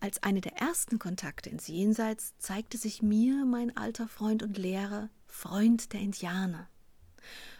Als 0.00 0.22
eine 0.22 0.40
der 0.40 0.56
ersten 0.56 0.98
Kontakte 0.98 1.50
ins 1.50 1.68
Jenseits 1.68 2.34
zeigte 2.38 2.76
sich 2.76 3.02
mir 3.02 3.44
mein 3.44 3.76
alter 3.76 4.08
Freund 4.08 4.42
und 4.42 4.58
Lehrer, 4.58 5.08
Freund 5.26 5.92
der 5.92 6.00
Indianer. 6.00 6.68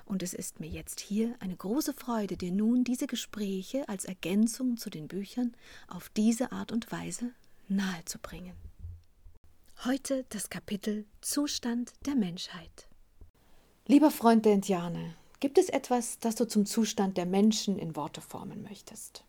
Und 0.04 0.22
es 0.22 0.34
ist 0.34 0.60
mir 0.60 0.68
jetzt 0.68 1.00
hier 1.00 1.34
eine 1.40 1.56
große 1.56 1.92
Freude, 1.92 2.36
dir 2.36 2.52
nun 2.52 2.84
diese 2.84 3.06
Gespräche 3.06 3.88
als 3.88 4.04
Ergänzung 4.04 4.76
zu 4.76 4.90
den 4.90 5.08
Büchern 5.08 5.56
auf 5.88 6.08
diese 6.10 6.52
Art 6.52 6.70
und 6.70 6.92
Weise 6.92 7.32
nahezubringen. 7.68 8.54
Heute 9.84 10.24
das 10.28 10.48
Kapitel 10.48 11.04
Zustand 11.20 11.92
der 12.06 12.14
Menschheit. 12.14 12.88
Lieber 13.86 14.10
Freund 14.10 14.44
der 14.44 14.54
Indianer, 14.54 15.14
gibt 15.40 15.58
es 15.58 15.68
etwas, 15.68 16.18
das 16.18 16.36
du 16.36 16.46
zum 16.46 16.66
Zustand 16.66 17.16
der 17.16 17.26
Menschen 17.26 17.78
in 17.78 17.96
Worte 17.96 18.20
formen 18.20 18.62
möchtest? 18.62 19.24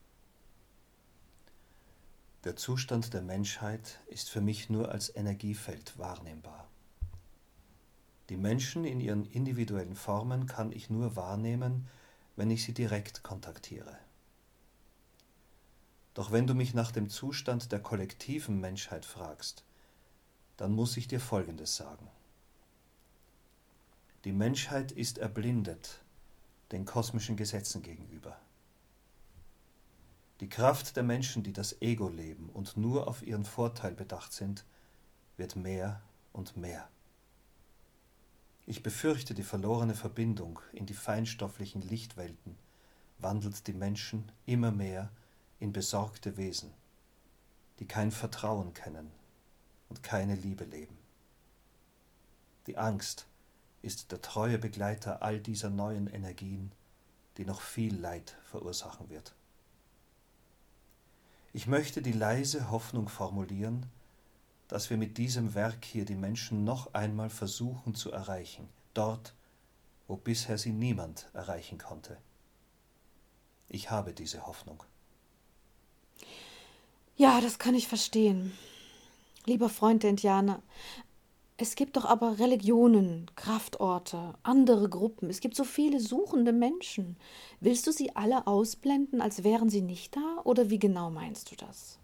Der 2.48 2.56
Zustand 2.56 3.14
der 3.14 3.22
Menschheit 3.22 4.00
ist 4.08 4.30
für 4.30 4.40
mich 4.40 4.70
nur 4.70 4.90
als 4.90 5.14
Energiefeld 5.14 6.00
wahrnehmbar. 6.00 6.66
Die 8.30 8.38
Menschen 8.38 8.86
in 8.86 9.02
ihren 9.02 9.26
individuellen 9.26 9.98
Formen 9.98 10.45
kann 10.45 10.72
ich 10.72 10.90
nur 10.90 11.18
wahrnehmen, 11.18 11.90
wenn 12.38 12.50
ich 12.50 12.64
sie 12.64 12.73
direkt 12.73 13.22
kontaktiere. 13.22 13.98
Doch 16.14 16.31
wenn 16.31 16.48
du 16.48 16.53
mich 16.53 16.73
nach 16.73 16.94
dem 16.94 17.09
Zustand 17.09 17.73
der 17.73 17.81
kollektiven 17.81 18.62
Menschheit 18.62 19.03
fragst, 19.03 19.66
dann 20.56 20.72
muss 20.72 20.95
ich 20.95 21.09
dir 21.09 21.20
Folgendes 21.20 21.75
sagen. 21.75 22.08
Die 24.23 24.31
Menschheit 24.31 24.94
ist 24.94 25.18
erblindet 25.18 26.00
den 26.72 26.86
kosmischen 26.86 27.36
Gesetzen 27.36 27.84
gegenüber. 27.84 28.40
Die 30.40 30.50
Kraft 30.50 30.96
der 30.96 31.04
Menschen, 31.04 31.42
die 31.42 31.54
das 31.54 31.82
Ego 31.82 32.10
leben 32.10 32.50
und 32.50 32.78
nur 32.78 33.08
auf 33.08 33.26
ihren 33.26 33.46
Vorteil 33.46 33.94
bedacht 33.94 34.34
sind, 34.34 34.66
wird 35.36 35.56
mehr 35.56 36.02
und 36.32 36.56
mehr. 36.58 36.88
Ich 38.68 38.84
befürchte, 38.84 39.34
die 39.34 39.44
verlorene 39.44 39.96
Verbindung 39.96 40.60
in 40.74 40.86
die 40.86 40.94
feinstofflichen 40.94 41.82
Lichtwelten 41.82 42.58
wandelt 43.18 43.66
die 43.66 43.74
Menschen 43.74 44.32
immer 44.46 44.72
mehr 44.72 45.10
in 45.60 45.74
besorgte 45.74 46.38
Wesen, 46.38 46.74
die 47.80 47.88
kein 47.88 48.12
Vertrauen 48.12 48.74
kennen 48.74 49.10
und 49.90 50.04
keine 50.04 50.36
Liebe 50.36 50.66
leben. 50.66 50.98
Die 52.68 52.78
Angst 52.78 53.26
ist 53.82 54.12
der 54.12 54.22
treue 54.22 54.60
Begleiter 54.60 55.22
all 55.22 55.40
dieser 55.40 55.70
neuen 55.70 56.08
Energien, 56.08 56.74
die 57.38 57.46
noch 57.46 57.62
viel 57.62 57.96
Leid 57.96 58.36
verursachen 58.44 59.09
wird. 59.09 59.37
Ich 61.57 61.66
möchte 61.66 62.03
die 62.03 62.12
leise 62.12 62.69
Hoffnung 62.69 63.09
formulieren, 63.09 63.88
dass 64.68 64.91
wir 64.91 64.97
mit 64.97 65.18
diesem 65.18 65.56
Werk 65.56 65.85
hier 65.85 66.06
die 66.06 66.13
Menschen 66.13 66.63
noch 66.63 66.94
einmal 66.94 67.31
versuchen 67.31 67.95
zu 67.95 68.12
erreichen, 68.12 68.69
dort, 68.94 69.34
wo 70.07 70.17
bisher 70.17 70.59
sie 70.59 70.72
niemand 70.72 71.31
erreichen 71.34 71.79
konnte. 71.79 72.19
Ich 73.69 73.90
habe 73.90 74.13
diese 74.13 74.46
Hoffnung. 74.46 74.84
Ja, 77.16 77.41
das 77.41 77.57
kann 77.57 77.73
ich 77.73 77.88
verstehen. 77.88 78.51
Lieber 79.47 79.69
Freund 79.69 80.03
der 80.03 80.12
Indianer, 80.12 80.62
es 81.59 81.73
gibt 81.75 81.97
doch 81.97 82.06
aber 82.06 82.38
Religionen, 82.38 83.31
Kraftorte, 83.35 84.35
andere 84.44 84.90
Gruppen. 84.90 85.28
Es 85.29 85.40
gibt 85.40 85.56
so 85.56 85.63
viele 85.63 86.00
suchende 86.00 86.53
Menschen. 86.53 87.18
Willst 87.59 87.88
du 87.88 87.91
sie 87.91 88.16
alle 88.16 88.45
ausblenden, 88.45 89.22
als 89.22 89.44
wären 89.44 89.67
sie 89.69 89.81
nicht 89.81 90.16
da? 90.16 90.41
Oder 90.44 90.69
wie 90.69 90.78
genau 90.78 91.09
meinst 91.09 91.51
du 91.51 91.56
das? 91.56 91.97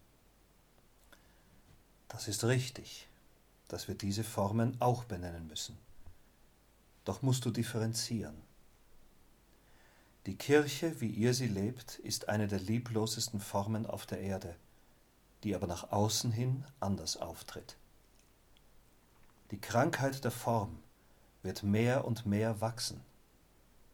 Das 2.08 2.28
ist 2.28 2.44
richtig, 2.46 3.08
dass 3.68 3.88
wir 3.88 3.94
diese 3.96 4.24
Formen 4.24 4.76
auch 4.80 5.04
benennen 5.04 5.46
müssen. 5.48 5.78
Doch 7.06 7.22
musst 7.22 7.46
du 7.46 7.52
differenzieren. 7.52 8.42
Die 10.26 10.36
Kirche, 10.36 11.00
wie 11.00 11.10
ihr 11.10 11.36
sie 11.36 11.48
lebt, 11.48 12.00
ist 12.00 12.28
eine 12.28 12.48
der 12.48 12.60
lieblosesten 12.60 13.40
Formen 13.40 13.86
auf 13.86 14.08
der 14.08 14.22
Erde, 14.22 14.56
die 15.44 15.54
aber 15.54 15.68
nach 15.68 15.92
außen 15.92 16.32
hin 16.32 16.66
anders 16.80 17.18
auftritt. 17.18 17.78
Die 19.54 19.62
Krankheit 19.62 20.24
der 20.24 20.32
Form 20.32 20.80
wird 21.44 21.62
mehr 21.62 22.06
und 22.06 22.26
mehr 22.26 22.60
wachsen, 22.60 23.02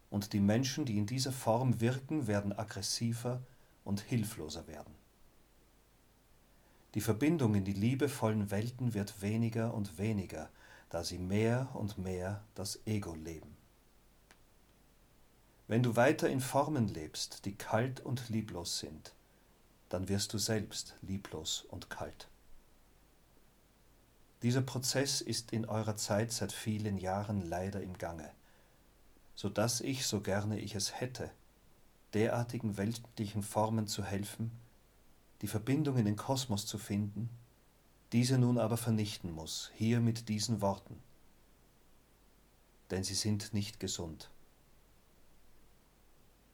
und 0.10 0.32
die 0.32 0.40
Menschen, 0.40 0.86
die 0.86 0.98
in 0.98 1.06
dieser 1.06 1.34
Form 1.34 1.82
wirken, 1.82 2.28
werden 2.28 2.58
aggressiver 2.58 3.42
und 3.84 4.00
hilfloser 4.00 4.68
werden. 4.68 4.96
Die 6.94 7.02
Verbindung 7.02 7.56
in 7.56 7.66
die 7.66 7.74
liebevollen 7.74 8.52
Welten 8.52 8.94
wird 8.94 9.22
weniger 9.22 9.74
und 9.74 9.98
weniger, 9.98 10.50
da 10.90 11.04
sie 11.04 11.18
mehr 11.18 11.68
und 11.74 11.98
mehr 11.98 12.42
das 12.56 12.80
Ego 12.86 13.14
leben. 13.14 13.58
Wenn 15.68 15.84
du 15.84 15.98
weiter 15.98 16.30
in 16.30 16.40
Formen 16.40 16.88
lebst, 16.88 17.44
die 17.44 17.56
kalt 17.56 18.00
und 18.00 18.30
lieblos 18.30 18.80
sind, 18.80 19.14
dann 19.90 20.08
wirst 20.08 20.32
du 20.32 20.38
selbst 20.38 20.96
lieblos 21.02 21.66
und 21.70 21.90
kalt. 21.90 22.30
Dieser 24.42 24.62
Prozess 24.62 25.20
ist 25.20 25.52
in 25.52 25.66
eurer 25.66 25.98
Zeit 25.98 26.32
seit 26.32 26.54
vielen 26.54 26.98
Jahren 26.98 27.42
leider 27.42 27.82
im 27.82 27.98
Gange, 27.98 28.32
so 29.36 29.50
dass 29.50 29.82
ich, 29.82 30.06
so 30.06 30.22
gerne 30.22 30.60
ich 30.60 30.76
es 30.76 31.02
hätte, 31.02 31.30
derartigen 32.14 32.78
weltlichen 32.78 33.44
Formen 33.44 33.88
zu 33.88 34.04
helfen, 34.04 34.52
die 35.42 35.48
Verbindung 35.48 35.98
in 35.98 36.06
den 36.06 36.16
Kosmos 36.16 36.66
zu 36.66 36.78
finden, 36.78 37.30
diese 38.14 38.38
nun 38.38 38.58
aber 38.58 38.78
vernichten 38.78 39.32
muss, 39.32 39.72
hier 39.76 40.00
mit 40.00 40.30
diesen 40.30 40.62
Worten, 40.62 40.98
denn 42.92 43.04
sie 43.04 43.16
sind 43.16 43.54
nicht 43.54 43.80
gesund. 43.80 44.30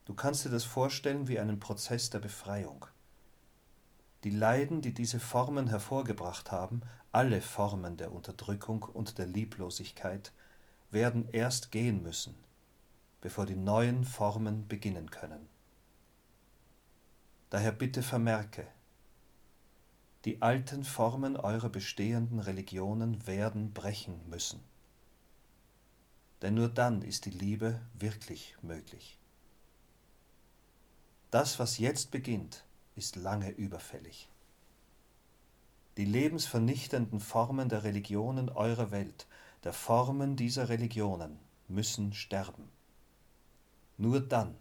Du 0.06 0.13
kannst 0.13 0.44
dir 0.45 0.50
das 0.50 0.63
vorstellen 0.63 1.28
wie 1.28 1.40
einen 1.40 1.59
Prozess 1.59 2.09
der 2.09 2.19
Befreiung. 2.19 2.85
Die 4.23 4.31
Leiden, 4.31 4.81
die 4.81 4.93
diese 4.93 5.19
Formen 5.19 5.67
hervorgebracht 5.67 6.51
haben, 6.51 6.81
alle 7.11 7.41
Formen 7.41 7.97
der 7.97 8.11
Unterdrückung 8.11 8.83
und 8.83 9.17
der 9.17 9.27
Lieblosigkeit, 9.27 10.31
werden 10.91 11.27
erst 11.31 11.71
gehen 11.71 12.01
müssen, 12.01 12.35
bevor 13.21 13.45
die 13.45 13.55
neuen 13.55 14.03
Formen 14.03 14.67
beginnen 14.67 15.11
können. 15.11 15.47
Daher 17.49 17.71
bitte 17.71 18.01
vermerke, 18.01 18.67
die 20.25 20.41
alten 20.41 20.83
Formen 20.83 21.37
eurer 21.37 21.69
bestehenden 21.69 22.39
Religionen 22.39 23.27
werden 23.27 23.73
brechen 23.73 24.19
müssen. 24.27 24.59
Denn 26.41 26.56
nur 26.56 26.69
dann 26.69 27.03
ist 27.03 27.25
die 27.25 27.31
Liebe 27.31 27.79
wirklich 27.94 28.57
möglich. 28.61 29.19
Das, 31.29 31.59
was 31.59 31.77
jetzt 31.77 32.11
beginnt, 32.11 32.65
ist 32.95 33.15
lange 33.15 33.51
überfällig. 33.51 34.30
Die 35.97 36.06
lebensvernichtenden 36.06 37.19
Formen 37.19 37.69
der 37.69 37.83
Religionen 37.83 38.50
eurer 38.50 38.92
Welt, 38.92 39.27
der 39.63 39.74
Formen 39.74 40.36
dieser 40.36 40.69
Religionen, 40.69 41.39
müssen 41.68 42.13
sterben. 42.13 42.69
Nur 43.97 44.19
dann 44.19 44.56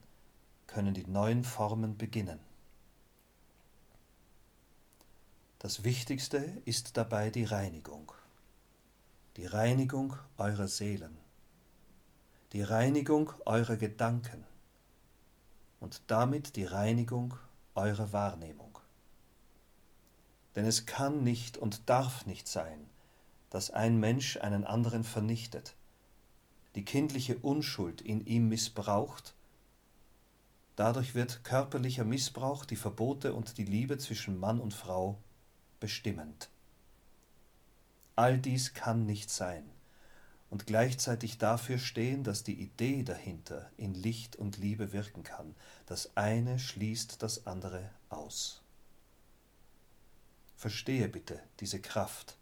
können 0.66 0.94
die 0.94 1.06
neuen 1.06 1.44
Formen 1.44 1.96
beginnen. 1.96 2.38
Das 5.58 5.82
Wichtigste 5.82 6.36
ist 6.66 6.96
dabei 6.96 7.31
die 7.31 7.44
Reinigung, 7.44 8.12
die 9.36 9.46
Reinigung 9.46 10.14
eurer 10.36 10.69
Seelen, 10.69 11.16
die 12.52 12.62
Reinigung 12.62 13.32
eurer 13.46 13.76
Gedanken 13.76 14.44
und 15.81 16.02
damit 16.06 16.56
die 16.56 16.66
Reinigung 16.66 17.34
eure 17.74 18.12
Wahrnehmung. 18.12 18.78
Denn 20.54 20.64
es 20.66 20.86
kann 20.86 21.24
nicht 21.24 21.56
und 21.58 21.88
darf 21.88 22.26
nicht 22.26 22.46
sein, 22.46 22.88
dass 23.50 23.70
ein 23.70 23.98
Mensch 23.98 24.36
einen 24.38 24.64
anderen 24.64 25.04
vernichtet, 25.04 25.74
die 26.74 26.84
kindliche 26.84 27.38
Unschuld 27.38 28.00
in 28.00 28.24
ihm 28.26 28.48
missbraucht, 28.48 29.34
dadurch 30.76 31.14
wird 31.14 31.44
körperlicher 31.44 32.04
Missbrauch 32.04 32.64
die 32.64 32.76
Verbote 32.76 33.32
und 33.32 33.58
die 33.58 33.64
Liebe 33.64 33.98
zwischen 33.98 34.38
Mann 34.38 34.60
und 34.60 34.74
Frau 34.74 35.18
bestimmend. 35.80 36.48
All 38.16 38.38
dies 38.38 38.74
kann 38.74 39.06
nicht 39.06 39.30
sein, 39.30 39.64
und 40.50 40.67
gleichzeitig 40.67 41.38
dafür 41.38 41.79
stehen, 41.79 42.23
dass 42.25 42.44
die 42.44 42.61
Idee 42.61 43.02
dahinter 43.02 43.70
in 43.76 43.94
Licht 43.94 44.37
und 44.37 44.58
Liebe 44.58 44.93
wirken 44.93 45.23
kann. 45.23 45.55
Das 45.87 46.17
eine 46.17 46.58
schließt 46.58 47.23
das 47.23 47.46
andere 47.46 47.91
aus. 48.08 48.62
Verstehe 50.56 51.08
bitte 51.08 51.41
diese 51.61 51.81
Kraft, 51.81 52.37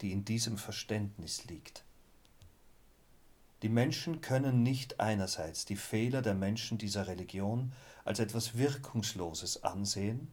die 0.00 0.12
in 0.12 0.24
diesem 0.24 0.58
Verständnis 0.58 1.44
liegt. 1.46 1.84
Die 3.62 3.68
Menschen 3.68 4.20
können 4.20 4.62
nicht 4.62 5.00
einerseits 5.00 5.64
die 5.64 5.76
Fehler 5.76 6.22
der 6.22 6.34
Menschen 6.34 6.78
dieser 6.78 7.08
Religion 7.08 7.72
als 8.04 8.20
etwas 8.20 8.56
Wirkungsloses 8.56 9.64
ansehen 9.64 10.28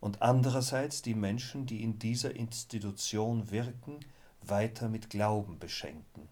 und 0.00 0.20
andererseits 0.20 1.00
die 1.00 1.14
Menschen, 1.14 1.64
die 1.64 1.82
in 1.82 1.98
dieser 1.98 2.36
Institution 2.36 3.50
wirken, 3.50 4.00
weiter 4.48 4.88
mit 4.88 5.10
Glauben 5.10 5.58
beschenken. 5.58 6.28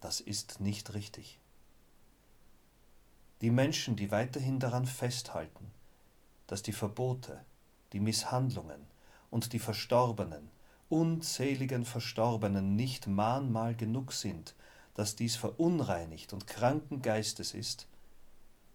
Das 0.00 0.20
ist 0.20 0.60
nicht 0.60 0.94
richtig. 0.94 1.38
Die 3.40 3.50
Menschen, 3.50 3.96
die 3.96 4.10
weiterhin 4.10 4.60
daran 4.60 4.86
festhalten, 4.86 5.70
dass 6.46 6.62
die 6.62 6.72
Verbote, 6.72 7.44
die 7.92 8.00
Misshandlungen 8.00 8.86
und 9.30 9.52
die 9.52 9.58
Verstorbenen 9.58 10.50
unzähligen 10.88 11.84
Verstorbenen 11.84 12.76
nicht 12.76 13.06
Mahnmal 13.06 13.74
genug 13.74 14.12
sind, 14.12 14.54
dass 14.94 15.16
dies 15.16 15.36
verunreinigt 15.36 16.32
und 16.32 16.46
kranken 16.46 17.02
Geistes 17.02 17.52
ist, 17.54 17.88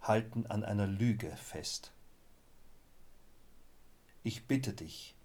halten 0.01 0.45
an 0.47 0.63
einer 0.63 0.87
Lüge 0.87 1.35
fest. 1.37 1.93
Ich 4.23 4.47
bitte 4.47 4.73
dich, 4.73 5.15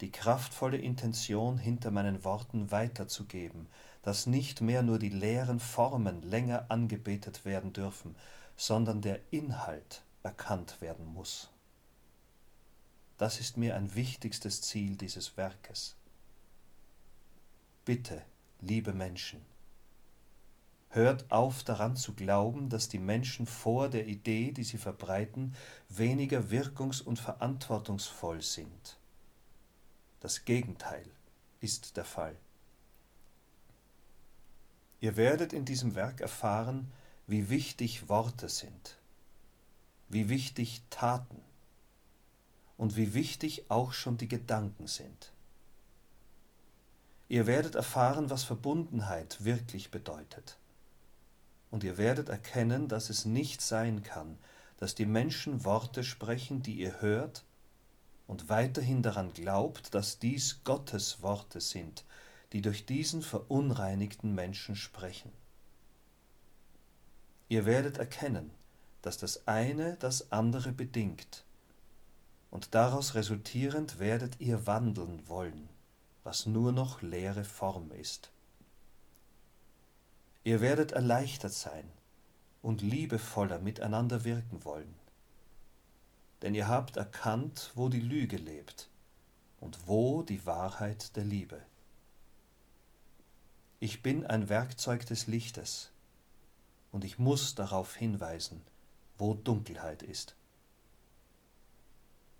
die 0.00 0.12
kraftvolle 0.12 0.78
Intention 0.78 1.58
hinter 1.58 1.90
meinen 1.90 2.24
Worten 2.24 2.70
weiterzugeben, 2.70 3.68
dass 4.02 4.26
nicht 4.26 4.60
mehr 4.60 4.82
nur 4.82 4.98
die 4.98 5.08
leeren 5.08 5.60
Formen 5.60 6.22
länger 6.22 6.66
angebetet 6.68 7.44
werden 7.44 7.72
dürfen, 7.72 8.14
sondern 8.56 9.02
der 9.02 9.20
Inhalt 9.30 10.02
erkannt 10.22 10.80
werden 10.80 11.06
muss. 11.06 11.50
Das 13.16 13.40
ist 13.40 13.56
mir 13.56 13.74
ein 13.74 13.94
wichtigstes 13.94 14.62
Ziel 14.62 14.96
dieses 14.96 15.36
Werkes. 15.36 15.96
Bitte, 17.84 18.22
liebe 18.60 18.92
Menschen, 18.92 19.40
hört 20.90 21.30
auf 21.30 21.64
daran 21.64 21.96
zu 21.96 22.14
glauben, 22.14 22.68
dass 22.68 22.88
die 22.88 22.98
Menschen 22.98 23.46
vor 23.46 23.88
der 23.88 24.06
Idee, 24.06 24.52
die 24.52 24.64
sie 24.64 24.78
verbreiten, 24.78 25.54
weniger 25.88 26.50
wirkungs- 26.50 27.02
und 27.02 27.18
verantwortungsvoll 27.18 28.42
sind. 28.42 28.97
Das 30.20 30.44
Gegenteil 30.44 31.04
ist 31.60 31.96
der 31.96 32.04
Fall. 32.04 32.36
Ihr 35.00 35.16
werdet 35.16 35.52
in 35.52 35.64
diesem 35.64 35.94
Werk 35.94 36.20
erfahren, 36.20 36.90
wie 37.28 37.50
wichtig 37.50 38.08
Worte 38.08 38.48
sind, 38.48 38.98
wie 40.08 40.28
wichtig 40.28 40.82
Taten 40.90 41.40
und 42.76 42.96
wie 42.96 43.14
wichtig 43.14 43.70
auch 43.70 43.92
schon 43.92 44.16
die 44.16 44.28
Gedanken 44.28 44.88
sind. 44.88 45.32
Ihr 47.28 47.46
werdet 47.46 47.74
erfahren, 47.74 48.30
was 48.30 48.42
Verbundenheit 48.42 49.44
wirklich 49.44 49.90
bedeutet. 49.90 50.56
Und 51.70 51.84
ihr 51.84 51.98
werdet 51.98 52.30
erkennen, 52.30 52.88
dass 52.88 53.10
es 53.10 53.26
nicht 53.26 53.60
sein 53.60 54.02
kann, 54.02 54.38
dass 54.78 54.94
die 54.94 55.06
Menschen 55.06 55.64
Worte 55.64 56.02
sprechen, 56.02 56.62
die 56.62 56.74
ihr 56.74 57.00
hört, 57.02 57.44
und 58.28 58.48
weiterhin 58.48 59.02
daran 59.02 59.32
glaubt, 59.32 59.92
dass 59.94 60.20
dies 60.20 60.62
Gottes 60.62 61.20
Worte 61.20 61.60
sind, 61.60 62.04
die 62.52 62.62
durch 62.62 62.86
diesen 62.86 63.22
verunreinigten 63.22 64.32
Menschen 64.32 64.76
sprechen. 64.76 65.32
Ihr 67.48 67.66
werdet 67.66 67.98
erkennen, 67.98 68.52
dass 69.02 69.18
das 69.18 69.48
eine 69.48 69.96
das 69.96 70.30
andere 70.30 70.70
bedingt, 70.70 71.44
und 72.52 72.76
daraus 72.76 73.16
resultierend 73.16 73.98
werdet 73.98 74.40
ihr 74.40 74.68
wandeln 74.68 75.28
wollen 75.28 75.68
was 76.28 76.44
nur 76.44 76.72
noch 76.72 77.00
leere 77.00 77.42
Form 77.42 77.90
ist. 77.90 78.30
Ihr 80.44 80.60
werdet 80.60 80.92
erleichtert 80.92 81.54
sein 81.54 81.90
und 82.60 82.82
liebevoller 82.82 83.58
miteinander 83.60 84.24
wirken 84.24 84.62
wollen, 84.62 84.94
denn 86.42 86.54
ihr 86.54 86.68
habt 86.68 86.96
erkannt, 86.96 87.72
wo 87.74 87.88
die 87.88 88.00
Lüge 88.00 88.36
lebt 88.36 88.88
und 89.60 89.86
wo 89.86 90.22
die 90.22 90.44
Wahrheit 90.46 91.16
der 91.16 91.24
Liebe. 91.24 91.60
Ich 93.80 94.02
bin 94.02 94.26
ein 94.26 94.48
Werkzeug 94.48 95.06
des 95.06 95.26
Lichtes, 95.26 95.92
und 96.92 97.04
ich 97.04 97.18
muss 97.18 97.54
darauf 97.54 97.94
hinweisen, 97.94 98.62
wo 99.18 99.34
Dunkelheit 99.34 100.02
ist. 100.02 100.36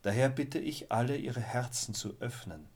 Daher 0.03 0.29
bitte 0.29 0.59
ich 0.59 0.91
alle, 0.93 1.17
ihre 1.17 1.41
Herzen 1.41 1.95
zu 1.95 2.17
öffnen, 2.21 2.67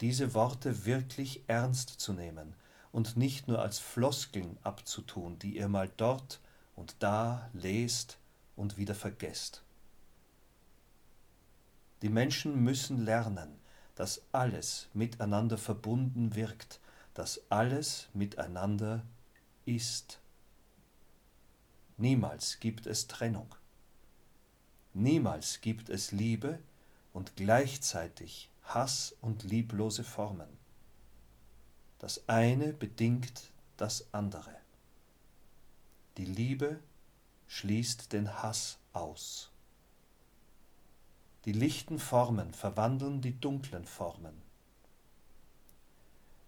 diese 0.00 0.34
Worte 0.34 0.84
wirklich 0.86 1.42
ernst 1.48 1.88
zu 1.88 2.12
nehmen 2.12 2.54
und 2.92 3.16
nicht 3.16 3.48
nur 3.48 3.60
als 3.60 3.78
Floskeln 3.78 4.58
abzutun, 4.62 5.38
die 5.38 5.56
ihr 5.56 5.68
mal 5.68 5.90
dort 5.96 6.40
und 6.76 6.96
da 7.00 7.50
lest 7.52 8.18
und 8.56 8.76
wieder 8.76 8.94
vergesst. 8.94 9.63
Die 12.02 12.08
Menschen 12.08 12.62
müssen 12.62 13.04
lernen, 13.04 13.58
dass 13.94 14.22
alles 14.32 14.88
miteinander 14.92 15.58
verbunden 15.58 16.34
wirkt, 16.34 16.80
dass 17.14 17.40
alles 17.50 18.08
miteinander 18.12 19.04
ist. 19.64 20.20
Niemals 21.96 22.58
gibt 22.60 22.86
es 22.86 23.06
Trennung. 23.06 23.54
Niemals 24.92 25.60
gibt 25.60 25.88
es 25.88 26.12
Liebe 26.12 26.58
und 27.12 27.36
gleichzeitig 27.36 28.50
Hass 28.64 29.14
und 29.20 29.44
lieblose 29.44 30.04
Formen. 30.04 30.48
Das 31.98 32.28
eine 32.28 32.72
bedingt 32.72 33.52
das 33.76 34.12
andere. 34.12 34.54
Die 36.16 36.24
Liebe 36.24 36.80
schließt 37.46 38.12
den 38.12 38.42
Hass 38.42 38.78
aus. 38.92 39.50
Die 41.44 41.52
lichten 41.52 41.98
Formen 41.98 42.54
verwandeln 42.54 43.20
die 43.20 43.38
dunklen 43.38 43.84
Formen. 43.84 44.34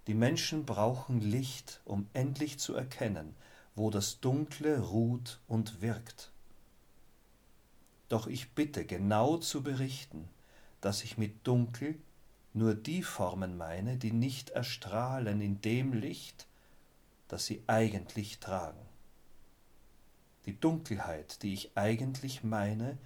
Die 0.06 0.14
Menschen 0.14 0.64
brauchen 0.64 1.20
Licht, 1.20 1.80
um 1.84 2.06
endlich 2.14 2.58
zu 2.58 2.74
erkennen, 2.74 3.34
wo 3.74 3.90
das 3.90 4.20
Dunkle 4.20 4.80
ruht 4.80 5.40
und 5.48 5.82
wirkt. 5.82 6.30
Doch 8.08 8.26
ich 8.26 8.52
bitte 8.52 8.86
genau 8.86 9.36
zu 9.36 9.62
berichten, 9.62 10.28
dass 10.80 11.04
ich 11.04 11.18
mit 11.18 11.46
Dunkel 11.46 11.98
nur 12.54 12.74
die 12.74 13.02
Formen 13.02 13.58
meine, 13.58 13.98
die 13.98 14.12
nicht 14.12 14.50
erstrahlen 14.50 15.42
in 15.42 15.60
dem 15.60 15.92
Licht, 15.92 16.46
das 17.28 17.44
sie 17.44 17.62
eigentlich 17.66 18.38
tragen. 18.38 18.80
Die 20.46 20.58
Dunkelheit, 20.58 21.42
die 21.42 21.52
ich 21.52 21.72
eigentlich 21.74 22.44
meine, 22.44 22.96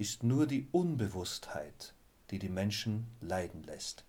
ist 0.00 0.24
nur 0.24 0.46
die 0.46 0.66
Unbewusstheit, 0.72 1.92
die 2.30 2.38
die 2.38 2.48
Menschen 2.48 3.06
leiden 3.20 3.62
lässt. 3.64 4.02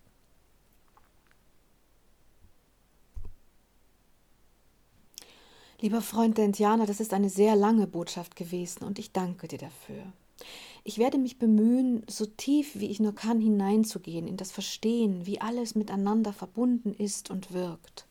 Lieber 5.82 6.00
Freund 6.00 6.38
der 6.38 6.46
Indianer, 6.46 6.86
das 6.86 7.00
ist 7.00 7.12
eine 7.12 7.28
sehr 7.28 7.56
lange 7.56 7.86
Botschaft 7.86 8.36
gewesen 8.36 8.84
und 8.84 8.98
ich 8.98 9.12
danke 9.12 9.48
dir 9.48 9.58
dafür. 9.58 10.02
Ich 10.82 10.96
werde 10.96 11.18
mich 11.18 11.38
bemühen, 11.38 12.04
so 12.08 12.24
tief 12.24 12.70
wie 12.74 12.88
ich 12.88 12.98
nur 12.98 13.14
kann 13.14 13.40
hineinzugehen 13.40 14.26
in 14.26 14.38
das 14.38 14.50
Verstehen, 14.50 15.26
wie 15.26 15.42
alles 15.42 15.74
miteinander 15.74 16.32
verbunden 16.32 16.94
ist 16.94 17.30
und 17.30 17.52
wirkt. 17.52 18.06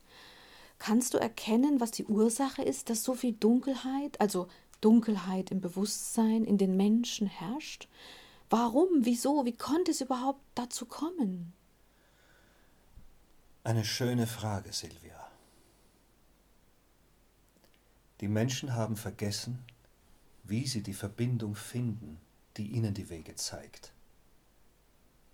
Kannst 0.77 1.15
du 1.15 1.17
erkennen, 1.17 1.79
was 1.79 1.89
die 1.89 2.05
Ursache 2.05 2.61
ist, 2.61 2.91
dass 2.91 3.03
so 3.03 3.15
viel 3.15 3.33
Dunkelheit, 3.33 4.21
also 4.21 4.47
Dunkelheit 4.81 5.51
im 5.51 5.61
Bewusstsein, 5.61 6.43
in 6.43 6.57
den 6.57 6.75
Menschen 6.75 7.27
herrscht? 7.27 7.87
Warum, 8.49 8.89
wieso, 9.05 9.45
wie 9.45 9.55
konnte 9.55 9.91
es 9.91 10.01
überhaupt 10.01 10.41
dazu 10.55 10.85
kommen? 10.85 11.53
Eine 13.63 13.85
schöne 13.85 14.27
Frage, 14.27 14.73
Silvia. 14.73 15.27
Die 18.19 18.27
Menschen 18.27 18.73
haben 18.73 18.97
vergessen, 18.97 19.63
wie 20.43 20.67
sie 20.67 20.83
die 20.83 20.93
Verbindung 20.93 21.55
finden 21.55 22.19
die 22.57 22.67
ihnen 22.67 22.93
die 22.93 23.09
Wege 23.09 23.35
zeigt. 23.35 23.93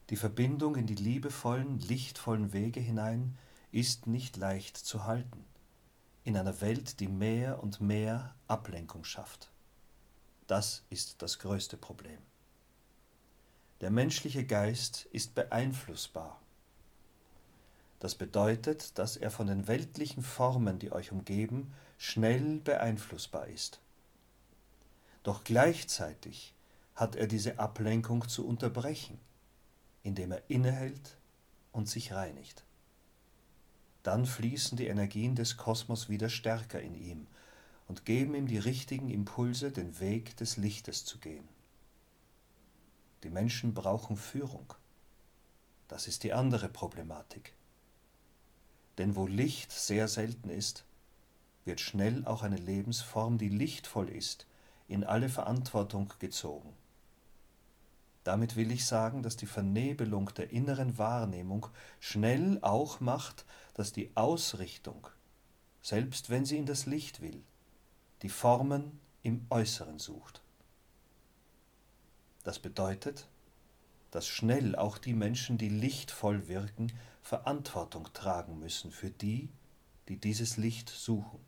Die 0.10 0.16
Verbindung 0.16 0.76
in 0.76 0.88
die 0.88 0.96
liebevollen, 0.96 1.80
lichtvollen 1.80 2.54
Wege 2.54 2.80
hinein 2.80 3.38
ist 3.72 4.08
nicht 4.08 4.38
leicht 4.38 4.78
zu 4.78 5.04
halten, 5.04 5.44
in 6.28 6.36
einer 6.36 6.60
Welt, 6.60 7.00
die 7.00 7.08
mehr 7.08 7.64
und 7.64 7.80
mehr 7.80 8.36
Ablenkung 8.50 9.06
schafft. 9.06 9.50
Das 10.46 10.84
ist 10.90 11.22
das 11.22 11.40
größte 11.40 11.78
Problem. 11.78 12.20
Der 13.80 13.92
menschliche 13.92 14.46
Geist 14.46 15.08
ist 15.14 15.36
beeinflussbar. 15.36 16.42
Das 18.00 18.16
bedeutet, 18.16 19.00
dass 19.00 19.16
er 19.16 19.32
von 19.32 19.48
den 19.48 19.70
weltlichen 19.70 20.22
Formen, 20.22 20.80
die 20.80 20.92
euch 20.92 21.14
umgeben, 21.14 21.74
schnell 21.98 22.60
beeinflussbar 22.60 23.48
ist. 23.48 23.80
Doch 25.24 25.46
gleichzeitig 25.46 26.54
hat 26.94 27.16
er 27.16 27.28
diese 27.28 27.58
Ablenkung 27.58 28.28
zu 28.28 28.46
unterbrechen, 28.46 29.18
indem 30.04 30.34
er 30.34 30.44
innehält 30.50 31.16
und 31.72 31.88
sich 31.88 32.12
reinigt. 32.12 32.67
Dann 34.08 34.26
fließen 34.26 34.78
die 34.78 34.88
Energien 34.88 35.36
des 35.36 35.58
Kosmos 35.58 36.08
wieder 36.08 36.30
stärker 36.30 36.80
in 36.80 36.96
ihm 36.96 37.28
und 37.90 38.06
geben 38.06 38.36
ihm 38.36 38.48
die 38.48 38.58
richtigen 38.58 39.10
Impulse, 39.10 39.70
den 39.70 40.00
Weg 40.00 40.38
des 40.38 40.56
Lichtes 40.56 41.04
zu 41.04 41.18
gehen. 41.18 41.46
Die 43.24 43.30
Menschen 43.30 43.74
brauchen 43.74 44.16
Führung. 44.16 44.74
Das 45.90 46.08
ist 46.08 46.24
die 46.24 46.32
andere 46.32 46.70
Problematik. 46.70 47.52
Denn 48.98 49.18
wo 49.18 49.28
Licht 49.28 49.74
sehr 49.74 50.08
selten 50.08 50.50
ist, 50.50 50.86
wird 51.66 51.82
schnell 51.82 52.26
auch 52.26 52.44
eine 52.44 52.56
Lebensform, 52.56 53.38
die 53.38 53.50
lichtvoll 53.50 54.08
ist, 54.08 54.48
in 54.88 55.04
alle 55.04 55.28
Verantwortung 55.28 56.14
gezogen. 56.20 56.74
Damit 58.28 58.58
will 58.58 58.72
ich 58.72 58.86
sagen, 58.86 59.24
dass 59.24 59.38
die 59.38 59.46
Vernebelung 59.46 60.34
der 60.34 60.50
inneren 60.50 60.98
Wahrnehmung 60.98 61.68
schnell 62.02 62.60
auch 62.62 63.00
macht, 63.00 63.46
dass 63.74 63.94
die 63.94 64.12
Ausrichtung, 64.16 65.08
selbst 65.82 66.30
wenn 66.30 66.44
sie 66.44 66.58
in 66.58 66.66
das 66.66 66.86
Licht 66.88 67.22
will, 67.22 67.42
die 68.24 68.28
Formen 68.28 69.00
im 69.24 69.46
Äußeren 69.50 69.98
sucht. 69.98 70.42
Das 72.44 72.60
bedeutet, 72.60 73.30
dass 74.12 74.28
schnell 74.28 74.76
auch 74.76 74.98
die 74.98 75.14
Menschen, 75.14 75.58
die 75.58 75.70
lichtvoll 75.70 76.50
wirken, 76.50 76.92
Verantwortung 77.22 78.12
tragen 78.12 78.60
müssen 78.60 78.92
für 78.92 79.10
die, 79.10 79.48
die 80.10 80.18
dieses 80.18 80.58
Licht 80.58 80.90
suchen. 80.90 81.40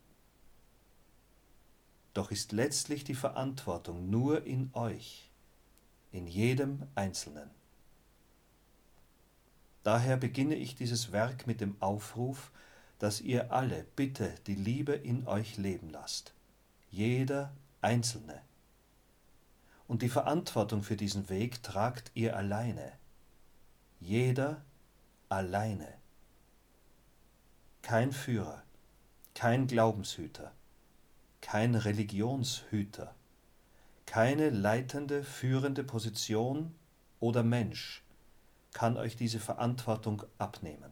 Doch 2.14 2.30
ist 2.30 2.52
letztlich 2.52 3.04
die 3.04 3.14
Verantwortung 3.14 4.08
nur 4.08 4.46
in 4.46 4.70
euch, 4.72 5.29
in 6.12 6.26
jedem 6.26 6.82
Einzelnen. 6.94 7.50
Daher 9.82 10.16
beginne 10.16 10.56
ich 10.56 10.74
dieses 10.74 11.12
Werk 11.12 11.46
mit 11.46 11.60
dem 11.60 11.80
Aufruf, 11.80 12.50
dass 12.98 13.20
ihr 13.20 13.52
alle 13.52 13.86
bitte 13.96 14.34
die 14.46 14.54
Liebe 14.54 14.92
in 14.92 15.26
euch 15.26 15.56
leben 15.56 15.88
lasst, 15.88 16.34
jeder 16.90 17.52
Einzelne. 17.80 18.42
Und 19.88 20.02
die 20.02 20.08
Verantwortung 20.08 20.82
für 20.82 20.96
diesen 20.96 21.28
Weg 21.30 21.62
tragt 21.62 22.10
ihr 22.14 22.36
alleine, 22.36 22.92
jeder 24.00 24.62
alleine. 25.28 25.88
Kein 27.82 28.12
Führer, 28.12 28.62
kein 29.34 29.66
Glaubenshüter, 29.66 30.52
kein 31.40 31.74
Religionshüter, 31.74 33.14
keine 34.10 34.50
leitende, 34.50 35.22
führende 35.22 35.84
Position 35.84 36.74
oder 37.20 37.44
Mensch 37.44 38.02
kann 38.72 38.96
euch 38.96 39.14
diese 39.14 39.38
Verantwortung 39.38 40.24
abnehmen. 40.36 40.90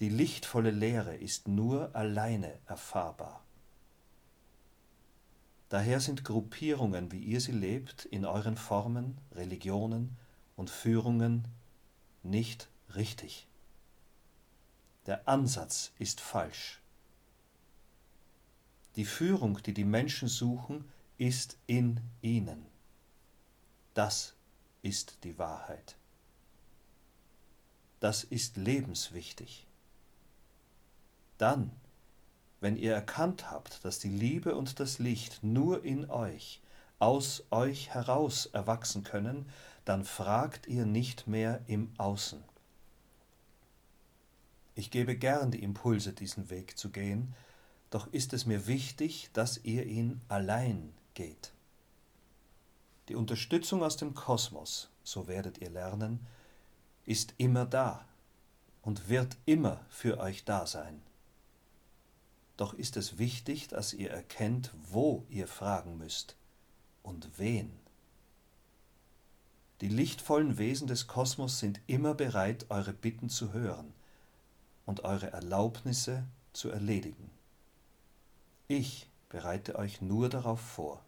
Die 0.00 0.10
lichtvolle 0.10 0.70
Lehre 0.70 1.16
ist 1.16 1.48
nur 1.48 1.96
alleine 1.96 2.58
erfahrbar. 2.66 3.42
Daher 5.70 6.00
sind 6.00 6.24
Gruppierungen, 6.24 7.10
wie 7.10 7.20
ihr 7.20 7.40
sie 7.40 7.52
lebt, 7.52 8.04
in 8.04 8.26
euren 8.26 8.58
Formen, 8.58 9.16
Religionen 9.32 10.18
und 10.56 10.68
Führungen 10.68 11.48
nicht 12.22 12.68
richtig. 12.94 13.48
Der 15.06 15.26
Ansatz 15.26 15.92
ist 15.98 16.20
falsch. 16.20 16.82
Die 18.96 19.06
Führung, 19.06 19.62
die 19.62 19.72
die 19.72 19.84
Menschen 19.84 20.28
suchen, 20.28 20.84
ist 21.20 21.58
in 21.66 22.00
ihnen. 22.22 22.64
Das 23.92 24.32
ist 24.80 25.18
die 25.22 25.38
Wahrheit. 25.38 25.96
Das 28.00 28.24
ist 28.24 28.56
lebenswichtig. 28.56 29.66
Dann, 31.36 31.72
wenn 32.60 32.74
ihr 32.74 32.94
erkannt 32.94 33.50
habt, 33.50 33.84
dass 33.84 33.98
die 33.98 34.08
Liebe 34.08 34.54
und 34.54 34.80
das 34.80 34.98
Licht 34.98 35.44
nur 35.44 35.84
in 35.84 36.08
euch, 36.08 36.62
aus 36.98 37.44
euch 37.50 37.90
heraus 37.90 38.46
erwachsen 38.46 39.04
können, 39.04 39.46
dann 39.84 40.06
fragt 40.06 40.68
ihr 40.68 40.86
nicht 40.86 41.26
mehr 41.26 41.60
im 41.66 41.92
Außen. 41.98 42.42
Ich 44.74 44.90
gebe 44.90 45.18
gern 45.18 45.50
die 45.50 45.62
Impulse, 45.62 46.14
diesen 46.14 46.48
Weg 46.48 46.78
zu 46.78 46.88
gehen, 46.88 47.34
doch 47.90 48.06
ist 48.06 48.32
es 48.32 48.46
mir 48.46 48.66
wichtig, 48.66 49.28
dass 49.34 49.58
ihr 49.58 49.84
ihn 49.84 50.22
allein 50.28 50.94
geht. 51.14 51.52
Die 53.08 53.16
Unterstützung 53.16 53.82
aus 53.82 53.96
dem 53.96 54.14
Kosmos, 54.14 54.88
so 55.02 55.26
werdet 55.26 55.58
ihr 55.58 55.70
lernen, 55.70 56.26
ist 57.04 57.34
immer 57.38 57.66
da 57.66 58.04
und 58.82 59.08
wird 59.08 59.36
immer 59.46 59.84
für 59.88 60.18
euch 60.18 60.44
da 60.44 60.66
sein. 60.66 61.02
Doch 62.56 62.74
ist 62.74 62.96
es 62.96 63.18
wichtig, 63.18 63.68
dass 63.68 63.94
ihr 63.94 64.10
erkennt, 64.10 64.72
wo 64.90 65.24
ihr 65.28 65.48
fragen 65.48 65.98
müsst 65.98 66.36
und 67.02 67.38
wen. 67.38 67.72
Die 69.80 69.88
lichtvollen 69.88 70.58
Wesen 70.58 70.86
des 70.86 71.06
Kosmos 71.06 71.58
sind 71.58 71.80
immer 71.86 72.14
bereit, 72.14 72.66
eure 72.68 72.92
Bitten 72.92 73.30
zu 73.30 73.52
hören 73.52 73.94
und 74.84 75.04
eure 75.04 75.32
Erlaubnisse 75.32 76.24
zu 76.52 76.68
erledigen. 76.68 77.30
Ich 78.68 79.09
bereite 79.30 79.76
euch 79.76 80.02
nur 80.02 80.28
darauf 80.28 80.60
vor. 80.60 81.02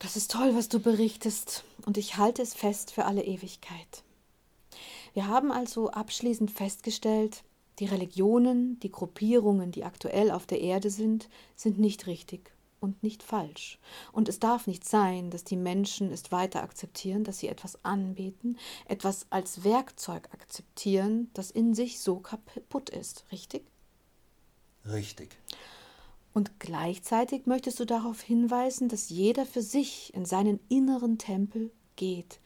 Das 0.00 0.16
ist 0.16 0.32
toll, 0.32 0.56
was 0.56 0.68
du 0.68 0.80
berichtest, 0.80 1.62
und 1.86 1.96
ich 1.96 2.16
halte 2.16 2.42
es 2.42 2.54
fest 2.54 2.90
für 2.90 3.04
alle 3.04 3.22
Ewigkeit. 3.22 4.02
Wir 5.14 5.28
haben 5.28 5.52
also 5.52 5.90
abschließend 5.90 6.50
festgestellt, 6.50 7.44
die 7.78 7.84
Religionen, 7.84 8.80
die 8.80 8.90
Gruppierungen, 8.90 9.70
die 9.70 9.84
aktuell 9.84 10.32
auf 10.32 10.46
der 10.46 10.60
Erde 10.60 10.90
sind, 10.90 11.28
sind 11.54 11.78
nicht 11.78 12.06
richtig 12.06 12.50
und 12.80 13.02
nicht 13.02 13.22
falsch. 13.22 13.78
Und 14.10 14.28
es 14.28 14.40
darf 14.40 14.66
nicht 14.66 14.84
sein, 14.84 15.30
dass 15.30 15.44
die 15.44 15.56
Menschen 15.56 16.10
es 16.10 16.32
weiter 16.32 16.62
akzeptieren, 16.62 17.22
dass 17.22 17.38
sie 17.38 17.48
etwas 17.48 17.84
anbeten, 17.84 18.58
etwas 18.86 19.26
als 19.30 19.62
Werkzeug 19.62 20.28
akzeptieren, 20.32 21.30
das 21.34 21.50
in 21.50 21.74
sich 21.74 22.00
so 22.00 22.18
kaputt 22.18 22.90
ist, 22.90 23.24
richtig? 23.30 23.62
Richtig. 24.84 25.36
Und 26.34 26.58
gleichzeitig 26.58 27.46
möchtest 27.46 27.78
du 27.80 27.84
darauf 27.84 28.20
hinweisen, 28.20 28.88
dass 28.88 29.10
jeder 29.10 29.44
für 29.44 29.62
sich 29.62 30.14
in 30.14 30.24
seinen 30.24 30.60
inneren 30.68 31.18
Tempel 31.18 31.70
geht, 31.96 32.40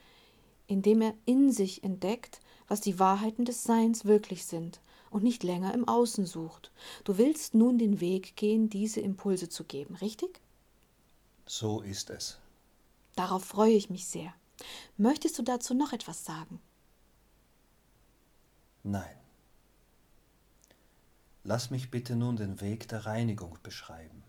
indem 0.66 1.02
er 1.02 1.14
in 1.24 1.52
sich 1.52 1.84
entdeckt, 1.84 2.40
was 2.68 2.80
die 2.80 2.98
Wahrheiten 2.98 3.44
des 3.44 3.62
Seins 3.62 4.04
wirklich 4.04 4.44
sind 4.44 4.80
und 5.10 5.22
nicht 5.22 5.44
länger 5.44 5.72
im 5.72 5.86
Außen 5.86 6.26
sucht. 6.26 6.72
Du 7.04 7.16
willst 7.16 7.54
nun 7.54 7.78
den 7.78 8.00
Weg 8.00 8.34
gehen, 8.36 8.68
diese 8.68 9.00
Impulse 9.00 9.48
zu 9.48 9.64
geben, 9.64 9.94
richtig? 9.96 10.40
So 11.46 11.80
ist 11.80 12.10
es. 12.10 12.38
Darauf 13.14 13.44
freue 13.44 13.72
ich 13.72 13.88
mich 13.88 14.06
sehr. 14.06 14.34
Möchtest 14.96 15.38
du 15.38 15.42
dazu 15.42 15.74
noch 15.74 15.92
etwas 15.92 16.24
sagen? 16.24 16.60
Nein. 18.82 19.16
Lass 21.48 21.70
mich 21.70 21.92
bitte 21.92 22.16
nun 22.16 22.34
den 22.34 22.60
Weg 22.60 22.88
der 22.88 23.06
Reinigung 23.06 23.56
beschreiben. 23.62 24.24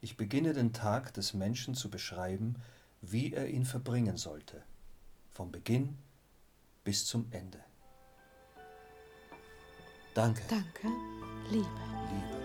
Ich 0.00 0.16
beginne 0.16 0.54
den 0.54 0.72
Tag 0.72 1.12
des 1.12 1.34
Menschen 1.34 1.74
zu 1.74 1.90
beschreiben, 1.90 2.56
wie 3.02 3.34
er 3.34 3.48
ihn 3.48 3.66
verbringen 3.66 4.16
sollte, 4.16 4.62
vom 5.30 5.52
Beginn 5.52 5.98
bis 6.84 7.04
zum 7.04 7.26
Ende. 7.32 7.62
Danke. 10.14 10.42
Danke, 10.48 10.88
Liebe. 11.50 11.68
Liebe. 11.68 12.41